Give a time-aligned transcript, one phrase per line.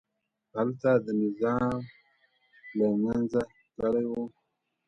[0.55, 1.77] هلته دا نظام
[2.77, 3.41] له منځه
[3.77, 4.23] تللي وو.